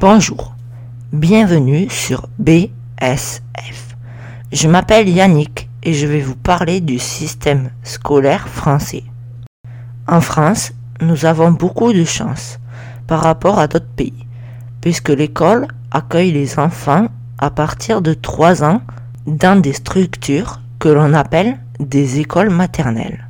Bonjour, 0.00 0.54
bienvenue 1.12 1.90
sur 1.90 2.26
BSF. 2.38 2.70
Je 4.50 4.66
m'appelle 4.66 5.10
Yannick 5.10 5.68
et 5.82 5.92
je 5.92 6.06
vais 6.06 6.22
vous 6.22 6.36
parler 6.36 6.80
du 6.80 6.98
système 6.98 7.68
scolaire 7.82 8.48
français. 8.48 9.04
En 10.08 10.22
France, 10.22 10.72
nous 11.02 11.26
avons 11.26 11.50
beaucoup 11.50 11.92
de 11.92 12.04
chance 12.04 12.58
par 13.06 13.20
rapport 13.20 13.58
à 13.58 13.66
d'autres 13.66 13.94
pays, 13.94 14.26
puisque 14.80 15.10
l'école 15.10 15.68
accueille 15.90 16.32
les 16.32 16.58
enfants 16.58 17.08
à 17.36 17.50
partir 17.50 18.00
de 18.00 18.14
3 18.14 18.64
ans 18.64 18.80
dans 19.26 19.60
des 19.60 19.74
structures 19.74 20.62
que 20.78 20.88
l'on 20.88 21.12
appelle 21.12 21.58
des 21.78 22.20
écoles 22.20 22.48
maternelles. 22.48 23.28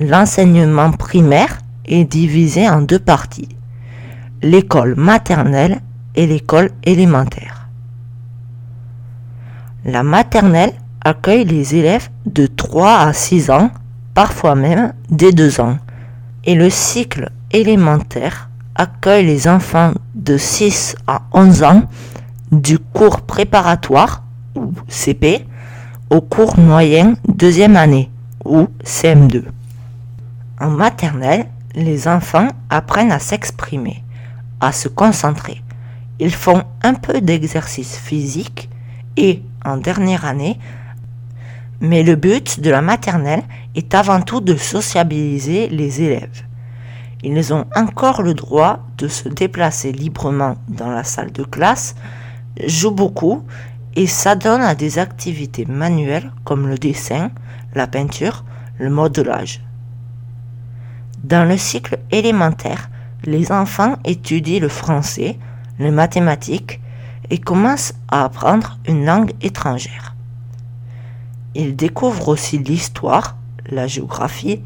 L'enseignement 0.00 0.92
primaire 0.92 1.58
est 1.84 2.04
divisé 2.04 2.66
en 2.66 2.80
deux 2.80 2.98
parties, 2.98 3.50
l'école 4.42 4.94
maternelle 4.96 5.80
et 6.14 6.26
l'école 6.26 6.70
élémentaire. 6.84 7.68
La 9.84 10.02
maternelle 10.02 10.72
accueille 11.04 11.44
les 11.44 11.74
élèves 11.74 12.08
de 12.26 12.46
3 12.46 12.98
à 12.98 13.12
6 13.12 13.50
ans, 13.50 13.70
parfois 14.14 14.54
même 14.54 14.92
dès 15.10 15.32
2 15.32 15.60
ans, 15.60 15.78
et 16.44 16.54
le 16.54 16.70
cycle 16.70 17.30
élémentaire 17.52 18.50
accueille 18.74 19.26
les 19.26 19.48
enfants 19.48 19.92
de 20.14 20.36
6 20.36 20.96
à 21.06 21.22
11 21.32 21.62
ans 21.62 21.82
du 22.52 22.78
cours 22.78 23.22
préparatoire 23.22 24.22
ou 24.54 24.72
CP 24.88 25.46
au 26.10 26.20
cours 26.20 26.58
moyen 26.58 27.14
deuxième 27.26 27.76
année 27.76 28.10
ou 28.44 28.68
CM2. 28.84 29.44
En 30.60 30.70
maternelle, 30.70 31.46
les 31.74 32.08
enfants 32.08 32.48
apprennent 32.70 33.12
à 33.12 33.18
s'exprimer, 33.18 34.02
à 34.60 34.72
se 34.72 34.88
concentrer. 34.88 35.62
Ils 36.18 36.34
font 36.34 36.64
un 36.82 36.94
peu 36.94 37.20
d'exercice 37.20 37.96
physique 37.96 38.68
et, 39.16 39.42
en 39.64 39.76
dernière 39.76 40.24
année, 40.24 40.58
mais 41.80 42.02
le 42.02 42.16
but 42.16 42.60
de 42.60 42.70
la 42.70 42.82
maternelle 42.82 43.42
est 43.74 43.94
avant 43.94 44.20
tout 44.20 44.40
de 44.40 44.56
sociabiliser 44.56 45.68
les 45.68 46.02
élèves. 46.02 46.44
Ils 47.22 47.52
ont 47.52 47.66
encore 47.74 48.22
le 48.22 48.34
droit 48.34 48.80
de 48.96 49.08
se 49.08 49.28
déplacer 49.28 49.92
librement 49.92 50.56
dans 50.68 50.90
la 50.90 51.04
salle 51.04 51.32
de 51.32 51.44
classe, 51.44 51.94
jouent 52.66 52.92
beaucoup 52.92 53.44
et 53.96 54.06
s'adonnent 54.06 54.62
à 54.62 54.74
des 54.74 54.98
activités 54.98 55.66
manuelles 55.66 56.32
comme 56.44 56.68
le 56.68 56.78
dessin, 56.78 57.30
la 57.74 57.86
peinture, 57.86 58.44
le 58.78 58.90
modelage. 58.90 59.60
Dans 61.24 61.48
le 61.48 61.56
cycle 61.56 61.98
élémentaire, 62.12 62.88
les 63.24 63.52
enfants 63.52 63.96
étudient 64.04 64.60
le 64.60 64.68
français, 64.68 65.38
les 65.78 65.90
mathématiques 65.90 66.80
et 67.30 67.38
commencent 67.38 67.94
à 68.08 68.24
apprendre 68.24 68.78
une 68.86 69.04
langue 69.04 69.32
étrangère. 69.40 70.14
Ils 71.54 71.76
découvrent 71.76 72.28
aussi 72.28 72.58
l'histoire, 72.58 73.36
la 73.66 73.86
géographie, 73.86 74.62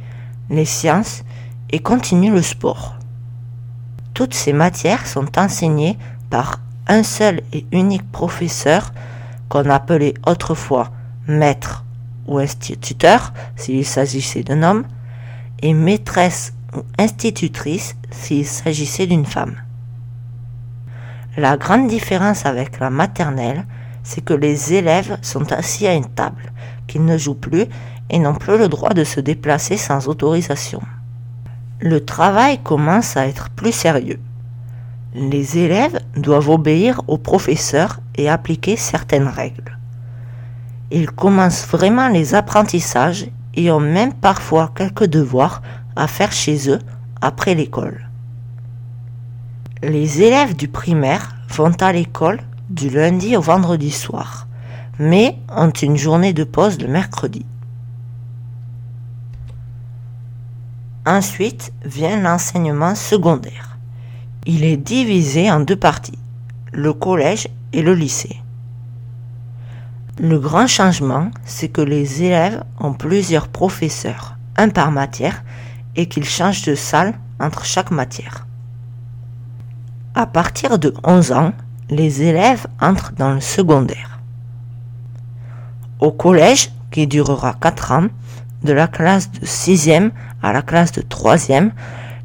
les 0.51 0.65
sciences 0.65 1.25
et 1.71 1.79
continuent 1.79 2.35
le 2.35 2.43
sport. 2.43 2.97
Toutes 4.15 4.35
ces 4.35 4.53
matières 4.53 5.07
sont 5.07 5.39
enseignées 5.39 5.99
par 6.29 6.61
un 6.87 7.03
seul 7.03 7.41
et 7.53 7.65
unique 7.73 8.11
professeur 8.13 8.93
qu'on 9.49 9.69
appelait 9.71 10.15
autrefois 10.27 10.91
maître 11.27 11.85
ou 12.27 12.39
instituteur 12.39 13.33
s'il 13.57 13.85
s'agissait 13.85 14.43
d'un 14.43 14.63
homme, 14.63 14.85
et 15.63 15.75
maîtresse 15.75 16.53
institutrice 16.99 17.97
s'il 18.11 18.47
s'agissait 18.47 19.07
d'une 19.07 19.27
femme. 19.27 19.57
La 21.37 21.57
grande 21.57 21.89
différence 21.89 22.45
avec 22.45 22.79
la 22.79 22.91
maternelle, 22.91 23.65
c'est 24.03 24.25
que 24.25 24.35
les 24.35 24.75
élèves 24.75 25.17
sont 25.23 25.53
assis 25.53 25.87
à 25.87 25.95
une 25.95 26.09
table, 26.09 26.53
qu'ils 26.87 27.05
ne 27.05 27.17
jouent 27.17 27.35
plus 27.35 27.65
et 28.11 28.19
n'ont 28.19 28.35
plus 28.35 28.59
le 28.59 28.69
droit 28.69 28.91
de 28.91 29.05
se 29.05 29.21
déplacer 29.21 29.77
sans 29.77 30.09
autorisation. 30.09 30.83
Le 31.81 32.05
travail 32.05 32.59
commence 32.63 33.17
à 33.17 33.27
être 33.27 33.51
plus 33.51 33.73
sérieux. 33.73 34.21
Les 35.15 35.59
élèves 35.59 35.99
doivent 36.17 36.51
obéir 36.51 37.01
au 37.09 37.19
professeur 37.19 38.01
et 38.15 38.29
appliquer 38.29 38.77
certaines 38.77 39.29
règles. 39.29 39.79
Ils 40.91 41.11
commencent 41.11 41.67
vraiment 41.67 42.09
les 42.09 42.35
apprentissages 42.35 43.27
et 43.55 43.71
ont 43.71 43.81
même 43.81 44.13
parfois 44.13 44.71
quelques 44.75 45.07
devoirs 45.07 45.63
à 45.97 46.07
faire 46.07 46.33
chez 46.33 46.71
eux 46.71 46.81
après 47.21 47.55
l'école. 47.55 48.09
Les 49.83 50.23
élèves 50.23 50.57
du 50.57 50.69
primaire 50.69 51.35
vont 51.49 51.73
à 51.81 51.93
l'école 51.93 52.41
du 52.71 52.89
lundi 52.89 53.37
au 53.37 53.41
vendredi 53.41 53.91
soir, 53.91 54.47
mais 54.99 55.37
ont 55.49 55.71
une 55.71 55.97
journée 55.97 56.33
de 56.33 56.45
pause 56.45 56.81
le 56.81 56.89
mercredi. 56.89 57.45
Ensuite 61.05 61.73
vient 61.85 62.21
l'enseignement 62.21 62.95
secondaire. 62.95 63.77
Il 64.47 64.63
est 64.63 64.77
divisé 64.77 65.51
en 65.51 65.61
deux 65.61 65.77
parties, 65.77 66.19
le 66.73 66.93
collège 66.93 67.49
et 67.73 67.83
le 67.83 67.95
lycée. 67.95 68.41
Le 70.21 70.39
grand 70.39 70.69
changement, 70.69 71.31
c'est 71.45 71.69
que 71.69 71.81
les 71.81 72.23
élèves 72.23 72.63
ont 72.79 72.93
plusieurs 72.93 73.49
professeurs, 73.49 74.37
un 74.57 74.69
par 74.69 74.93
matière, 74.93 75.43
et 75.97 76.07
qu'ils 76.07 76.25
changent 76.25 76.63
de 76.63 76.75
salle 76.75 77.15
entre 77.41 77.65
chaque 77.65 77.91
matière. 77.91 78.47
À 80.15 80.27
partir 80.27 80.79
de 80.79 80.95
11 81.05 81.33
ans, 81.33 81.53
les 81.91 82.23
élèves 82.23 82.67
entrent 82.81 83.13
dans 83.13 83.35
le 83.35 83.41
secondaire. 83.41 84.21
Au 86.01 86.13
collège, 86.13 86.71
qui 86.91 87.07
durera 87.07 87.55
4 87.61 87.93
ans, 87.93 88.07
de 88.63 88.73
la 88.73 88.87
classe 88.87 89.31
de 89.31 89.47
6e 89.47 90.11
à 90.43 90.53
la 90.53 90.63
classe 90.63 90.93
de 90.93 91.03
3e, 91.03 91.71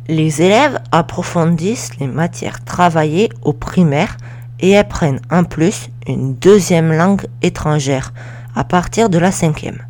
les 0.07 0.41
élèves 0.41 0.79
approfondissent 0.91 1.97
les 1.99 2.07
matières 2.07 2.63
travaillées 2.63 3.29
au 3.41 3.53
primaire 3.53 4.17
et 4.59 4.77
apprennent 4.77 5.21
en 5.31 5.43
plus 5.43 5.89
une 6.07 6.35
deuxième 6.35 6.93
langue 6.93 7.27
étrangère 7.41 8.13
à 8.55 8.63
partir 8.63 9.09
de 9.09 9.17
la 9.17 9.31
cinquième. 9.31 9.86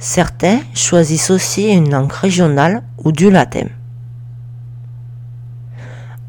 Certains 0.00 0.58
choisissent 0.74 1.30
aussi 1.30 1.68
une 1.68 1.90
langue 1.90 2.10
régionale 2.10 2.82
ou 3.04 3.12
du 3.12 3.30
latin. 3.30 3.66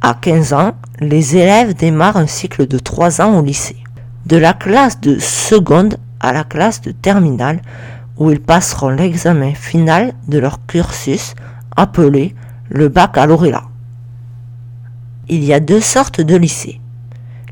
À 0.02 0.14
15 0.14 0.54
ans, 0.54 0.74
les 1.00 1.36
élèves 1.36 1.74
démarrent 1.74 2.18
un 2.18 2.28
cycle 2.28 2.68
de 2.68 2.78
3 2.78 3.22
ans 3.22 3.40
au 3.40 3.44
lycée, 3.44 3.78
de 4.28 4.38
la 4.38 4.54
classe 4.54 5.02
de 5.02 5.18
seconde 5.18 5.98
à 6.20 6.34
la 6.34 6.44
classe 6.44 6.82
de 6.82 6.92
terminale, 6.92 7.62
où 8.18 8.30
ils 8.30 8.42
passeront 8.42 8.90
l'examen 8.90 9.56
final 9.56 10.14
de 10.28 10.38
leur 10.38 10.64
cursus 10.68 11.34
appelé 11.76 12.36
le 12.70 12.90
baccalauréat. 12.90 13.64
Il 15.30 15.44
y 15.44 15.54
a 15.54 15.60
deux 15.60 15.82
sortes 15.82 16.22
de 16.22 16.36
lycées 16.36 16.82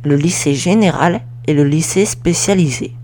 le 0.04 0.16
lycée 0.16 0.54
général 0.54 1.22
et 1.46 1.54
le 1.54 1.64
lycée 1.64 2.06
spécialisé. 2.06 2.96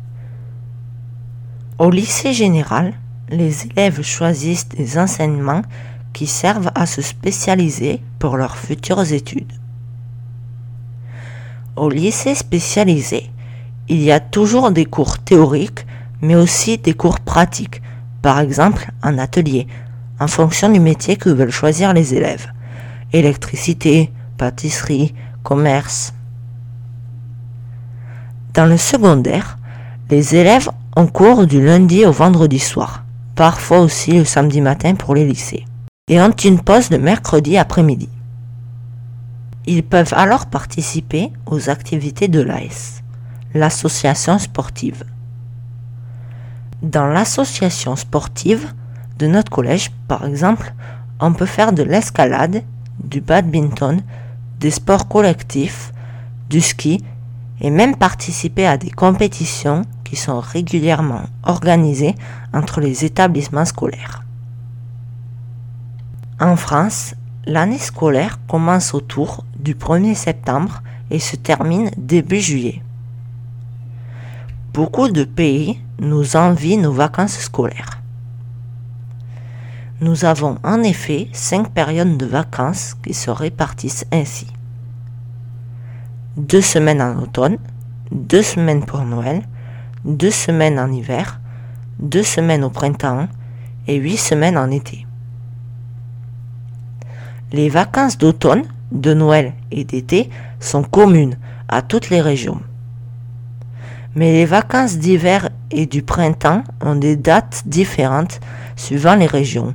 Au 1.77 1.89
lycée 1.89 2.33
général, 2.33 2.93
les 3.29 3.67
élèves 3.67 4.01
choisissent 4.01 4.69
des 4.69 4.97
enseignements 4.97 5.61
qui 6.13 6.27
servent 6.27 6.71
à 6.75 6.85
se 6.85 7.01
spécialiser 7.01 8.01
pour 8.19 8.37
leurs 8.37 8.57
futures 8.57 9.11
études. 9.11 9.51
Au 11.75 11.89
lycée 11.89 12.35
spécialisé, 12.35 13.29
il 13.89 14.01
y 14.01 14.11
a 14.11 14.19
toujours 14.19 14.71
des 14.71 14.85
cours 14.85 15.19
théoriques, 15.19 15.85
mais 16.21 16.35
aussi 16.35 16.77
des 16.77 16.93
cours 16.93 17.19
pratiques, 17.19 17.81
par 18.21 18.39
exemple 18.39 18.91
en 19.03 19.17
atelier, 19.17 19.67
en 20.19 20.27
fonction 20.27 20.69
du 20.69 20.79
métier 20.79 21.17
que 21.17 21.29
veulent 21.29 21.51
choisir 21.51 21.93
les 21.93 22.13
élèves. 22.13 22.47
Électricité, 23.11 24.11
pâtisserie, 24.37 25.13
commerce, 25.43 26.13
dans 28.55 28.65
le 28.67 28.77
secondaire, 28.77 29.57
les 30.09 30.33
élèves 30.37 30.69
ont 30.95 31.07
cours 31.07 31.45
du 31.45 31.61
lundi 31.61 32.05
au 32.05 32.13
vendredi 32.13 32.57
soir, 32.57 33.03
parfois 33.35 33.79
aussi 33.79 34.13
le 34.13 34.25
samedi 34.25 34.61
matin 34.61 34.95
pour 34.95 35.13
les 35.13 35.27
lycées, 35.27 35.65
et 36.07 36.21
ont 36.21 36.31
une 36.31 36.61
pause 36.61 36.89
de 36.89 36.97
mercredi 36.97 37.57
après-midi. 37.57 38.09
Ils 39.65 39.83
peuvent 39.83 40.13
alors 40.15 40.45
participer 40.45 41.31
aux 41.45 41.69
activités 41.69 42.27
de 42.27 42.39
l'AS, 42.39 43.03
l'association 43.53 44.39
sportive. 44.39 45.03
Dans 46.81 47.07
l'association 47.07 47.95
sportive 47.95 48.73
de 49.17 49.27
notre 49.27 49.51
collège, 49.51 49.91
par 50.07 50.25
exemple, 50.25 50.73
on 51.19 51.33
peut 51.33 51.45
faire 51.45 51.73
de 51.73 51.83
l'escalade, 51.83 52.63
du 53.03 53.21
badminton, 53.21 54.01
des 54.59 54.71
sports 54.71 55.07
collectifs, 55.07 55.91
du 56.49 56.61
ski 56.61 57.03
et 57.59 57.69
même 57.69 57.95
participer 57.95 58.67
à 58.67 58.77
des 58.77 58.91
compétitions 58.91 59.83
qui 60.05 60.15
sont 60.15 60.39
régulièrement 60.39 61.23
organisées 61.43 62.15
entre 62.53 62.79
les 62.79 63.03
établissements 63.03 63.65
scolaires. 63.65 64.23
En 66.39 66.55
France, 66.55 67.15
L'année 67.47 67.77
scolaire 67.77 68.39
commence 68.47 68.95
autour 68.95 69.45
du 69.59 69.75
1er 69.75 70.15
septembre 70.15 70.81
et 71.11 71.19
se 71.19 71.35
termine 71.35 71.91
début 71.95 72.39
juillet. 72.39 72.81
Beaucoup 74.73 75.09
de 75.09 75.23
pays 75.23 75.79
nous 75.99 76.35
envient 76.35 76.77
nos 76.77 76.91
vacances 76.91 77.37
scolaires. 77.37 78.01
Nous 80.01 80.25
avons 80.25 80.57
en 80.63 80.81
effet 80.81 81.29
cinq 81.33 81.69
périodes 81.69 82.17
de 82.17 82.25
vacances 82.25 82.95
qui 83.03 83.13
se 83.13 83.29
répartissent 83.29 84.07
ainsi. 84.11 84.47
Deux 86.37 86.61
semaines 86.61 87.01
en 87.01 87.21
automne, 87.21 87.59
deux 88.11 88.41
semaines 88.41 88.85
pour 88.85 89.05
Noël, 89.05 89.43
deux 90.05 90.31
semaines 90.31 90.79
en 90.79 90.91
hiver, 90.91 91.41
deux 91.99 92.23
semaines 92.23 92.63
au 92.63 92.69
printemps 92.69 93.27
et 93.87 93.95
huit 93.95 94.17
semaines 94.17 94.57
en 94.57 94.69
été. 94.69 95.05
Les 97.51 97.69
vacances 97.69 98.17
d'automne, 98.17 98.63
de 98.91 99.13
Noël 99.13 99.53
et 99.71 99.83
d'été 99.83 100.29
sont 100.59 100.83
communes 100.83 101.37
à 101.67 101.81
toutes 101.81 102.09
les 102.09 102.21
régions. 102.21 102.61
Mais 104.15 104.31
les 104.31 104.45
vacances 104.45 104.97
d'hiver 104.97 105.49
et 105.71 105.87
du 105.87 106.03
printemps 106.03 106.63
ont 106.81 106.95
des 106.95 107.15
dates 107.15 107.63
différentes 107.65 108.39
suivant 108.75 109.15
les 109.15 109.25
régions 109.25 109.73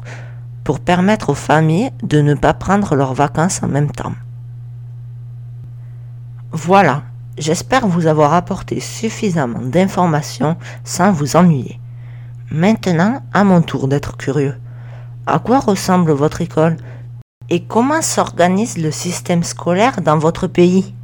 pour 0.65 0.81
permettre 0.81 1.31
aux 1.31 1.35
familles 1.35 1.91
de 2.03 2.21
ne 2.21 2.35
pas 2.35 2.55
prendre 2.55 2.95
leurs 2.95 3.15
vacances 3.15 3.63
en 3.63 3.69
même 3.69 3.91
temps. 3.91 4.15
Voilà, 6.53 7.03
j'espère 7.41 7.89
vous 7.89 8.07
avoir 8.07 8.35
apporté 8.35 8.79
suffisamment 8.79 9.61
d'informations 9.63 10.57
sans 10.85 11.11
vous 11.11 11.35
ennuyer. 11.35 11.81
Maintenant, 12.53 13.23
à 13.33 13.45
mon 13.45 13.63
tour 13.63 13.89
d'être 13.89 14.17
curieux. 14.17 14.57
À 15.27 15.39
quoi 15.39 15.59
ressemble 15.59 16.13
votre 16.13 16.43
école 16.43 16.77
Et 17.49 17.65
comment 17.65 18.03
s'organise 18.03 18.79
le 18.79 18.91
système 18.91 19.43
scolaire 19.43 20.03
dans 20.03 20.19
votre 20.19 20.47
pays? 20.47 20.95